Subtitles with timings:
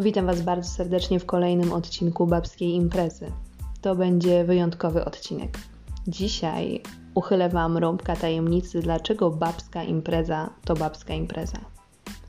[0.00, 3.32] Witam Was bardzo serdecznie w kolejnym odcinku Babskiej Imprezy.
[3.80, 5.58] To będzie wyjątkowy odcinek.
[6.08, 6.82] Dzisiaj
[7.14, 11.58] uchylę Wam rąbka tajemnicy, dlaczego babska impreza to babska impreza.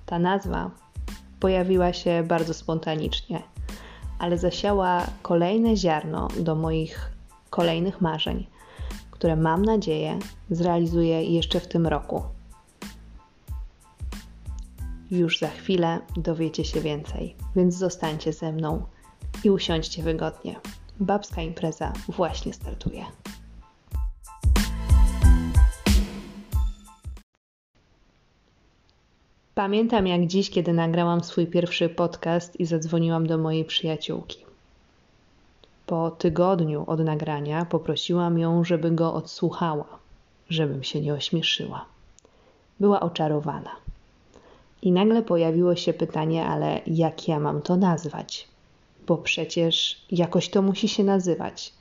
[0.06, 0.72] Ta nazwa
[1.40, 3.44] pojawiła się bardzo spontanicznie,
[4.20, 7.12] ale zasiała kolejne ziarno do moich
[7.50, 8.48] kolejnych marzeń,
[9.12, 10.20] które mam nadzieję
[10.50, 12.22] zrealizuję jeszcze w tym roku.
[15.12, 18.84] Już za chwilę dowiecie się więcej, więc zostańcie ze mną
[19.44, 20.60] i usiądźcie wygodnie.
[21.00, 23.06] Babska impreza właśnie startuje.
[29.56, 34.46] Pamiętam jak dziś, kiedy nagrałam swój pierwszy podcast i zadzwoniłam do mojej przyjaciółki.
[35.86, 39.86] Po tygodniu od nagrania poprosiłam ją, żeby go odsłuchała,
[40.50, 41.86] żebym się nie ośmieszyła.
[42.80, 43.81] Była oczarowana.
[44.82, 48.48] I nagle pojawiło się pytanie, ale jak ja mam to nazwać?
[49.08, 51.74] Bo przecież jakoś to musi się nazywać.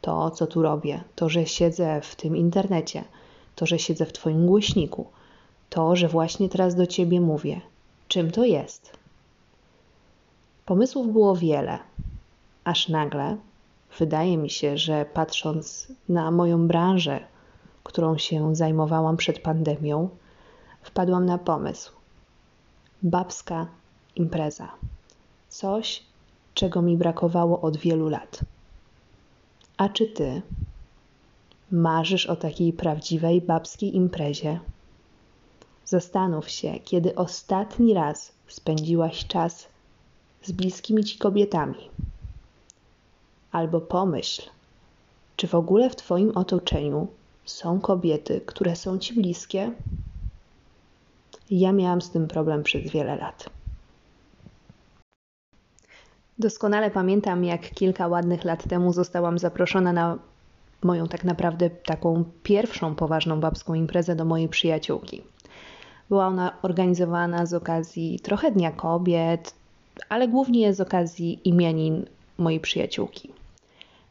[0.00, 3.04] To, co tu robię, to, że siedzę w tym internecie,
[3.54, 5.06] to, że siedzę w Twoim głośniku,
[5.70, 7.60] to, że właśnie teraz do Ciebie mówię.
[8.08, 8.92] Czym to jest?
[10.66, 11.78] Pomysłów było wiele,
[12.64, 13.36] aż nagle
[13.98, 17.20] wydaje mi się, że patrząc na moją branżę,
[17.84, 20.08] którą się zajmowałam przed pandemią,
[20.82, 21.95] wpadłam na pomysł
[23.02, 23.66] babska
[24.16, 24.68] impreza.
[25.48, 26.02] Coś,
[26.54, 28.40] czego mi brakowało od wielu lat.
[29.76, 30.42] A czy ty
[31.70, 34.60] marzysz o takiej prawdziwej babskiej imprezie?
[35.84, 39.68] Zastanów się, kiedy ostatni raz spędziłaś czas
[40.42, 41.90] z bliskimi ci kobietami.
[43.52, 44.42] Albo pomyśl,
[45.36, 47.06] czy w ogóle w Twoim otoczeniu
[47.44, 49.72] są kobiety, które są Ci bliskie?
[51.50, 53.50] Ja miałam z tym problem przez wiele lat.
[56.38, 60.18] Doskonale pamiętam, jak kilka ładnych lat temu zostałam zaproszona na
[60.82, 65.22] moją tak naprawdę taką pierwszą poważną babską imprezę do mojej przyjaciółki.
[66.08, 69.54] Była ona organizowana z okazji trochę Dnia Kobiet,
[70.08, 72.06] ale głównie z okazji imienin
[72.38, 73.32] mojej przyjaciółki.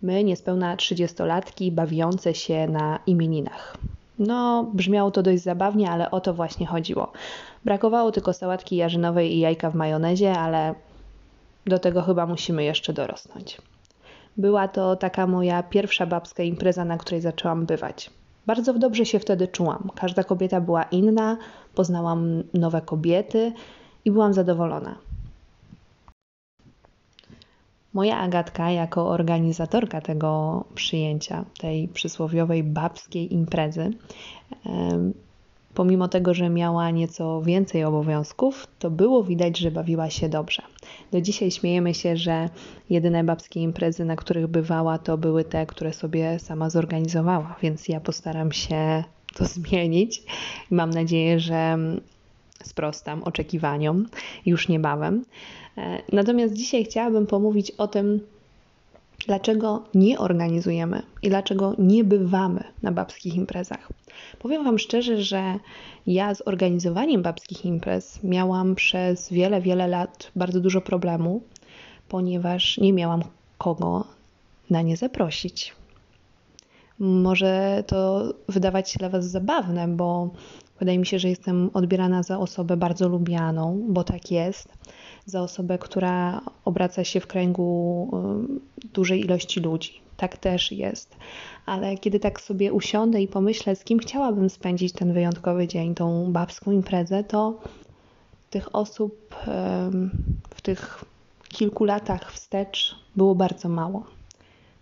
[0.01, 3.77] My, niespełna trzydziestolatki, bawiące się na imieninach.
[4.19, 7.11] No, brzmiało to dość zabawnie, ale o to właśnie chodziło.
[7.65, 10.75] Brakowało tylko sałatki jarzynowej i jajka w majonezie, ale
[11.65, 13.61] do tego chyba musimy jeszcze dorosnąć.
[14.37, 18.09] Była to taka moja pierwsza babska impreza, na której zaczęłam bywać.
[18.45, 19.89] Bardzo dobrze się wtedy czułam.
[19.95, 21.37] Każda kobieta była inna,
[21.75, 23.53] poznałam nowe kobiety
[24.05, 24.95] i byłam zadowolona.
[27.95, 33.91] Moja Agatka, jako organizatorka tego przyjęcia, tej przysłowiowej babskiej imprezy,
[35.73, 40.61] pomimo tego, że miała nieco więcej obowiązków, to było widać, że bawiła się dobrze.
[41.11, 42.49] Do dzisiaj śmiejemy się, że
[42.89, 47.99] jedyne babskie imprezy, na których bywała, to były te, które sobie sama zorganizowała, więc ja
[47.99, 49.03] postaram się
[49.35, 50.23] to zmienić
[50.71, 51.77] mam nadzieję, że
[52.63, 54.05] sprostam oczekiwaniom
[54.45, 55.25] już niebawem.
[55.77, 58.19] E, natomiast dzisiaj chciałabym pomówić o tym,
[59.27, 63.89] dlaczego nie organizujemy i dlaczego nie bywamy na babskich imprezach.
[64.39, 65.59] Powiem Wam szczerze, że
[66.07, 71.41] ja z organizowaniem babskich imprez miałam przez wiele, wiele lat bardzo dużo problemu,
[72.09, 73.23] ponieważ nie miałam
[73.57, 74.05] kogo
[74.69, 75.73] na nie zaprosić.
[76.99, 80.29] Może to wydawać się dla Was zabawne, bo
[80.79, 84.73] wydaje mi się, że jestem odbierana za osobę bardzo lubianą, bo tak jest
[85.25, 88.09] za osobę, która obraca się w kręgu
[88.85, 90.01] y, dużej ilości ludzi.
[90.17, 91.15] Tak też jest.
[91.65, 96.31] Ale kiedy tak sobie usiądę i pomyślę, z kim chciałabym spędzić ten wyjątkowy dzień, tą
[96.31, 97.59] babską imprezę, to
[98.49, 99.35] tych osób
[100.49, 101.05] w tych
[101.49, 104.14] kilku latach wstecz było bardzo mało.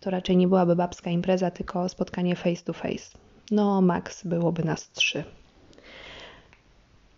[0.03, 3.18] To raczej nie byłaby babska impreza, tylko spotkanie face to face.
[3.52, 5.23] No, maks byłoby nas trzy.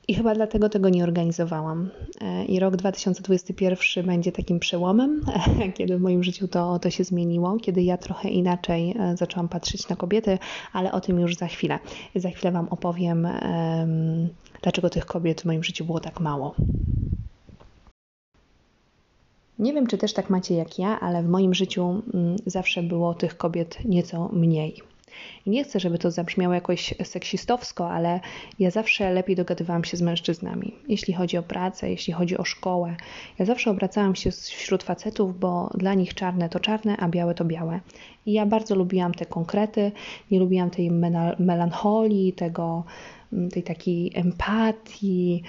[0.08, 1.90] I chyba dlatego tego nie organizowałam.
[2.22, 5.22] E, I rok 2021 będzie takim przełomem,
[5.78, 9.90] kiedy w moim życiu to, to się zmieniło, kiedy ja trochę inaczej e, zaczęłam patrzeć
[9.90, 10.38] na kobiety,
[10.74, 11.80] ale o tym już za chwilę.
[12.16, 13.28] Za chwilę Wam opowiem,
[14.62, 16.56] dlaczego tych kobiet w moim życiu było tak mało.
[19.66, 23.14] Nie wiem, czy też tak macie jak ja, ale w moim życiu mm, zawsze było
[23.14, 24.82] tych kobiet nieco mniej.
[25.46, 28.20] I nie chcę, żeby to zabrzmiało jakoś seksistowsko, ale
[28.60, 32.96] ja zawsze lepiej dogadywałam się z mężczyznami, jeśli chodzi o pracę, jeśli chodzi o szkołę.
[33.40, 37.46] Ja zawsze obracałam się wśród facetów, bo dla nich czarne to czarne, a białe to
[37.46, 37.80] białe.
[38.25, 39.92] I ja bardzo lubiłam te konkrety,
[40.31, 40.92] nie lubiłam tej
[41.39, 42.83] melancholii, tego
[43.51, 45.44] tej takiej empatii,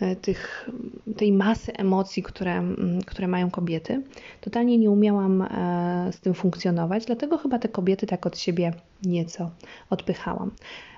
[0.00, 0.70] e, tych,
[1.16, 2.62] tej masy emocji, które,
[3.06, 4.02] które mają kobiety.
[4.40, 8.72] Totalnie nie umiałam e, z tym funkcjonować, dlatego chyba te kobiety tak od siebie
[9.02, 9.50] nieco
[9.90, 10.50] odpychałam.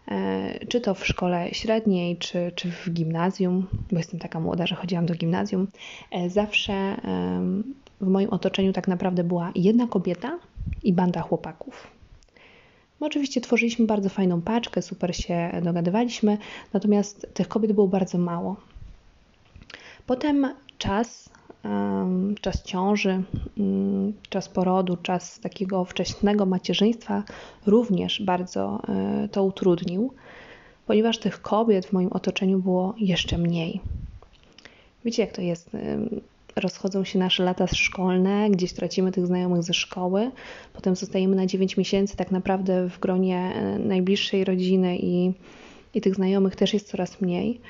[0.09, 4.75] E, czy to w szkole średniej, czy, czy w gimnazjum, bo jestem taka młoda, że
[4.75, 5.69] chodziłam do gimnazjum,
[6.29, 6.97] zawsze
[8.01, 10.39] w moim otoczeniu tak naprawdę była jedna kobieta
[10.85, 11.87] i banda chłopaków.
[13.01, 16.39] My oczywiście tworzyliśmy bardzo fajną paczkę, super się dogadywaliśmy,
[16.73, 18.57] natomiast tych kobiet było bardzo mało.
[20.07, 21.31] Potem czas,
[22.41, 23.23] czas ciąży,
[23.59, 27.23] mm, czas porodu, czas takiego wcześnego macierzyństwa
[27.67, 30.13] również bardzo e, to utrudnił,
[30.87, 33.81] ponieważ tych kobiet w moim otoczeniu było jeszcze mniej.
[35.05, 35.71] Wiecie, jak to jest?
[36.57, 40.31] Rozchodzą się nasze lata szkolne, gdzieś tracimy tych znajomych ze szkoły,
[40.73, 45.33] potem zostajemy na 9 miesięcy tak naprawdę w gronie e, najbliższej rodziny i,
[45.95, 47.61] i tych znajomych też jest coraz mniej.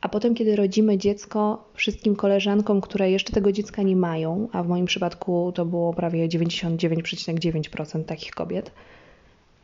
[0.00, 4.68] A potem, kiedy rodzimy dziecko, wszystkim koleżankom, które jeszcze tego dziecka nie mają, a w
[4.68, 8.72] moim przypadku to było prawie 99,9% takich kobiet,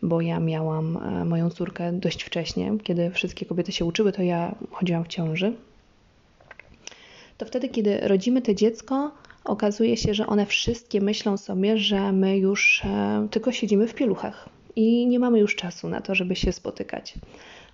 [0.03, 4.55] bo ja miałam e, moją córkę dość wcześnie, kiedy wszystkie kobiety się uczyły, to ja
[4.71, 5.53] chodziłam w ciąży
[7.39, 9.11] to wtedy, kiedy rodzimy to dziecko,
[9.45, 14.49] okazuje się, że one wszystkie myślą sobie, że my już e, tylko siedzimy w pieluchach
[14.77, 17.15] i nie mamy już czasu na to, żeby się spotykać.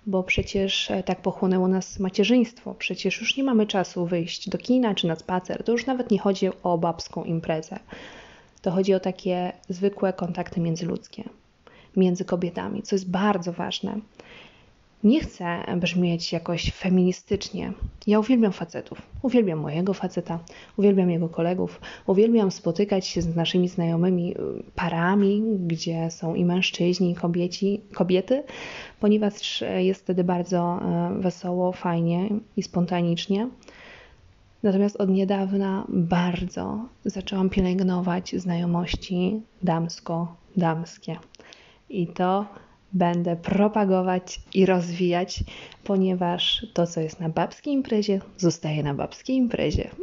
[0.05, 4.95] Bo przecież e, tak pochłonęło nas macierzyństwo, przecież już nie mamy czasu wyjść do kina
[4.95, 5.63] czy na spacer.
[5.63, 7.79] To już nawet nie chodzi o babską imprezę.
[8.61, 11.23] To chodzi o takie zwykłe kontakty międzyludzkie,
[11.95, 13.99] między kobietami, co jest bardzo ważne.
[15.05, 17.73] Nie chcę brzmieć jakoś feministycznie.
[18.07, 19.01] Ja uwielbiam facetów.
[19.21, 20.39] Uwielbiam mojego faceta,
[20.77, 24.35] uwielbiam jego kolegów, uwielbiam spotykać się z naszymi znajomymi y,
[24.75, 28.43] parami, gdzie są i mężczyźni, i kobieci, kobiety,
[28.99, 30.79] ponieważ jest wtedy bardzo
[31.19, 33.49] y, wesoło, fajnie i spontanicznie.
[34.63, 41.15] Natomiast od niedawna bardzo zaczęłam pielęgnować znajomości damsko-damskie.
[41.89, 42.45] I to
[42.95, 45.43] będę propagować i rozwijać,
[45.83, 49.89] ponieważ to, co jest na babskiej imprezie, zostaje na babskiej imprezie.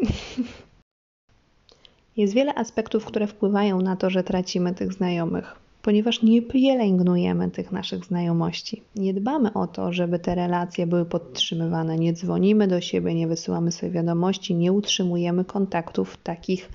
[2.16, 7.72] Jest wiele aspektów, które wpływają na to, że tracimy tych znajomych, ponieważ nie pielęgnujemy tych
[7.72, 8.82] naszych znajomości.
[8.96, 13.72] Nie dbamy o to, żeby te relacje były podtrzymywane, nie dzwonimy do siebie, nie wysyłamy
[13.72, 16.68] sobie wiadomości, nie utrzymujemy kontaktów takich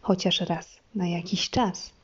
[0.00, 1.95] chociaż raz na jakiś czas.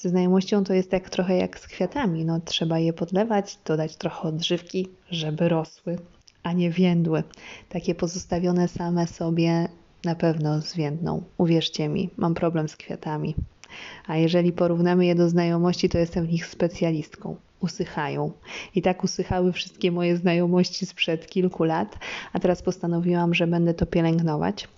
[0.00, 2.24] Ze znajomością to jest tak trochę jak z kwiatami.
[2.24, 5.98] No, trzeba je podlewać, dodać trochę odżywki, żeby rosły,
[6.42, 7.22] a nie więdły.
[7.68, 9.68] Takie pozostawione same sobie
[10.04, 11.22] na pewno zwiędną.
[11.38, 13.34] Uwierzcie mi, mam problem z kwiatami.
[14.06, 17.36] A jeżeli porównamy je do znajomości, to jestem w nich specjalistką.
[17.60, 18.32] Usychają.
[18.74, 21.98] I tak usychały wszystkie moje znajomości sprzed kilku lat,
[22.32, 24.68] a teraz postanowiłam, że będę to pielęgnować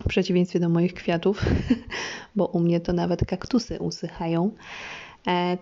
[0.00, 1.46] w przeciwieństwie do moich kwiatów,
[2.36, 4.50] bo u mnie to nawet kaktusy usychają.
[5.26, 5.58] E,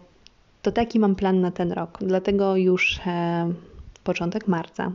[0.62, 1.98] to taki mam plan na ten rok.
[2.00, 3.52] Dlatego już e,
[4.04, 4.92] początek marca,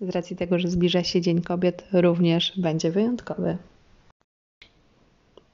[0.00, 3.56] z racji tego, że zbliża się Dzień Kobiet, również będzie wyjątkowy.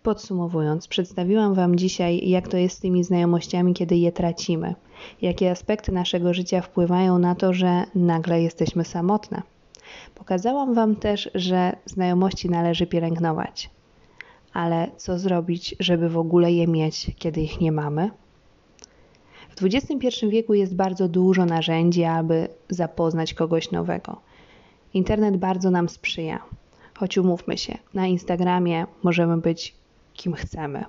[0.02, 4.74] Podsumowując, przedstawiłam Wam dzisiaj, jak to jest z tymi znajomościami, kiedy je tracimy.
[5.22, 9.42] Jakie aspekty naszego życia wpływają na to, że nagle jesteśmy samotne.
[10.14, 13.70] Pokazałam Wam też, że znajomości należy pielęgnować.
[14.52, 18.10] Ale co zrobić, żeby w ogóle je mieć, kiedy ich nie mamy?
[19.56, 24.20] W XXI wieku jest bardzo dużo narzędzi, aby zapoznać kogoś nowego.
[24.94, 26.42] Internet bardzo nam sprzyja.
[26.98, 29.74] Choć umówmy się, na Instagramie możemy być
[30.14, 30.84] kim chcemy.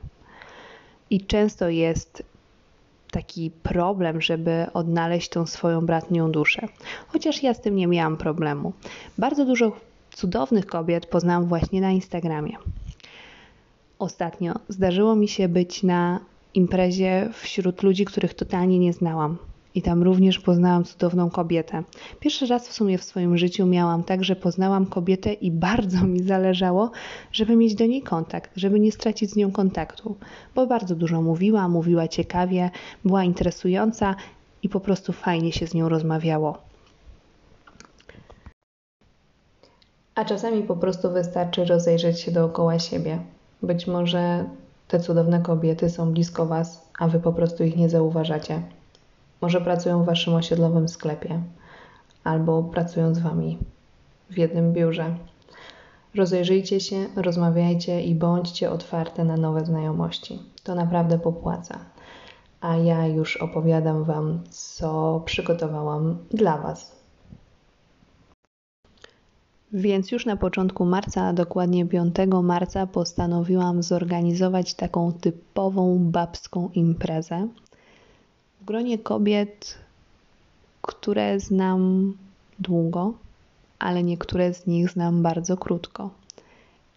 [1.09, 2.23] I często jest
[3.11, 6.67] taki problem, żeby odnaleźć tą swoją bratnią duszę.
[7.07, 8.73] Chociaż ja z tym nie miałam problemu.
[9.17, 9.71] Bardzo dużo
[10.13, 12.57] cudownych kobiet poznałam właśnie na Instagramie.
[13.99, 16.19] Ostatnio zdarzyło mi się być na
[16.53, 19.37] imprezie wśród ludzi, których totalnie nie znałam.
[19.75, 21.83] I tam również poznałam cudowną kobietę.
[22.19, 26.23] Pierwszy raz w sumie w swoim życiu miałam tak, że poznałam kobietę i bardzo mi
[26.23, 26.91] zależało,
[27.31, 30.15] żeby mieć do niej kontakt, żeby nie stracić z nią kontaktu,
[30.55, 32.69] bo bardzo dużo mówiła, mówiła ciekawie,
[33.05, 34.15] była interesująca
[34.63, 36.57] i po prostu fajnie się z nią rozmawiało.
[40.15, 43.19] A czasami po prostu wystarczy rozejrzeć się dookoła siebie.
[43.63, 44.45] Być może
[44.87, 48.61] te cudowne kobiety są blisko Was, a Wy po prostu ich nie zauważacie.
[49.41, 51.41] Może pracują w waszym osiedlowym sklepie,
[52.23, 53.57] albo pracują z wami
[54.29, 55.15] w jednym biurze.
[56.15, 60.39] Rozejrzyjcie się, rozmawiajcie i bądźcie otwarte na nowe znajomości.
[60.63, 61.79] To naprawdę popłaca.
[62.61, 67.01] a ja już opowiadam Wam, co przygotowałam dla Was.
[69.73, 77.47] Więc już na początku marca, a dokładnie 5 marca, postanowiłam zorganizować taką typową babską imprezę
[78.61, 79.77] w gronie kobiet,
[80.81, 82.13] które znam
[82.59, 83.13] długo,
[83.79, 86.09] ale niektóre z nich znam bardzo krótko.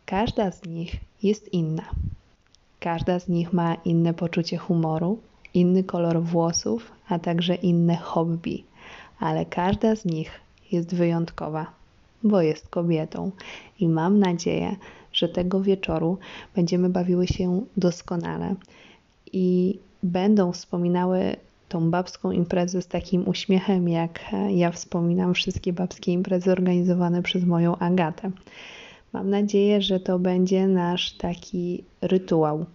[0.07, 1.83] Każda z nich jest inna.
[2.81, 5.19] Każda z nich ma inne poczucie humoru,
[5.55, 8.65] inny kolor włosów, a także inne hobby,
[9.21, 10.41] ale każda z nich
[10.73, 11.67] jest wyjątkowa,
[12.23, 13.31] bo jest kobietą.
[13.81, 14.77] I mam nadzieję,
[15.13, 16.19] że tego wieczoru
[16.57, 18.55] będziemy bawiły się doskonale
[19.33, 21.37] i będą wspominały
[21.75, 27.77] tą babską imprezę z takim uśmiechem, jak ja wspominam wszystkie babskie imprezy organizowane przez moją
[27.77, 28.31] Agatę.
[29.13, 32.67] Mam nadzieję, że to będzie nasz taki rytuał,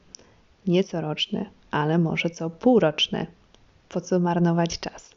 [0.68, 3.26] nie coroczny, ale może co półroczny.
[3.90, 5.16] Po co marnować czas?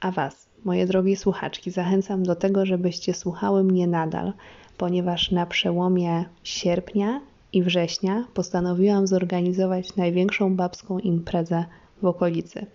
[0.00, 4.32] A Was, moje drogie słuchaczki, zachęcam do tego, żebyście słuchały mnie nadal,
[4.76, 7.20] ponieważ na przełomie sierpnia
[7.52, 11.64] i września postanowiłam zorganizować największą babską imprezę
[12.02, 12.66] w okolicy.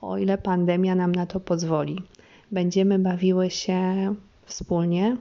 [0.00, 2.02] O ile pandemia nam na to pozwoli.
[2.52, 5.16] Będziemy bawiły się wspólnie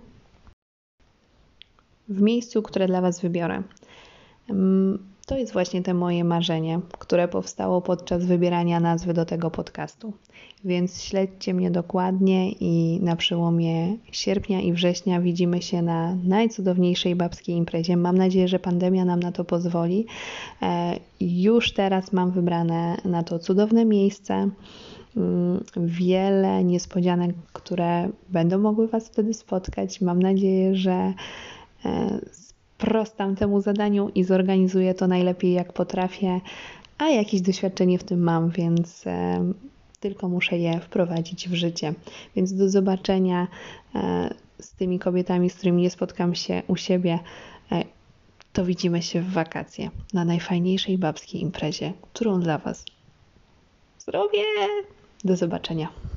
[2.09, 3.63] w miejscu, które dla Was wybiorę.
[5.25, 10.13] To jest właśnie te moje marzenie, które powstało podczas wybierania nazwy do tego podcastu.
[10.65, 17.55] Więc śledźcie mnie dokładnie i na przełomie sierpnia i września widzimy się na najcudowniejszej babskiej
[17.55, 17.97] imprezie.
[17.97, 20.05] Mam nadzieję, że pandemia nam na to pozwoli.
[20.61, 24.49] E, już teraz mam wybrane na to cudowne miejsce.
[25.17, 30.01] Mm, wiele niespodzianek, które będą mogły Was wtedy spotkać.
[30.01, 31.13] Mam nadzieję, że
[31.85, 32.19] e,
[32.83, 36.41] sprostam temu zadaniu i zorganizuję to najlepiej jak potrafię,
[36.97, 39.43] a jakieś doświadczenie w tym mam, więc e,
[39.99, 41.93] tylko muszę je wprowadzić w życie.
[42.35, 43.47] Więc do zobaczenia
[43.95, 47.19] e, z tymi kobietami, z którymi nie spotkam się u siebie.
[47.71, 47.83] E,
[48.53, 52.85] to widzimy się w wakacje na najfajniejszej babskiej imprezie, którą dla Was
[53.99, 54.43] zrobię.
[55.23, 56.12] Do zobaczenia.